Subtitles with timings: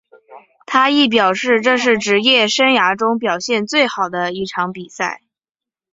[0.65, 5.21] 他亦表示这是职业生涯中表现最好的一场比赛。